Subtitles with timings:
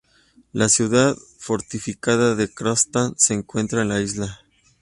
[0.51, 4.39] La ciudad fortificada de Kronstadt se encuentra en la isla.